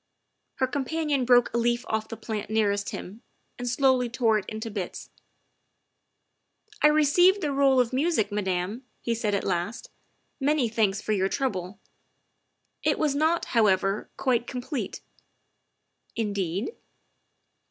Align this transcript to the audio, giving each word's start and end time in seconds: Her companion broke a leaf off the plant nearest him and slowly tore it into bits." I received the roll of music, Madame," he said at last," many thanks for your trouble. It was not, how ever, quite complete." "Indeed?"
Her 0.55 0.65
companion 0.65 1.25
broke 1.25 1.53
a 1.53 1.59
leaf 1.59 1.85
off 1.87 2.07
the 2.07 2.17
plant 2.17 2.49
nearest 2.49 2.89
him 2.89 3.21
and 3.59 3.69
slowly 3.69 4.09
tore 4.09 4.39
it 4.39 4.49
into 4.49 4.71
bits." 4.71 5.11
I 6.81 6.87
received 6.87 7.41
the 7.41 7.51
roll 7.51 7.79
of 7.79 7.93
music, 7.93 8.31
Madame," 8.31 8.83
he 9.01 9.13
said 9.13 9.35
at 9.35 9.43
last," 9.43 9.91
many 10.39 10.69
thanks 10.69 10.99
for 11.03 11.11
your 11.11 11.29
trouble. 11.29 11.79
It 12.81 12.97
was 12.97 13.13
not, 13.13 13.45
how 13.53 13.67
ever, 13.67 14.09
quite 14.17 14.47
complete." 14.47 15.01
"Indeed?" 16.15 16.75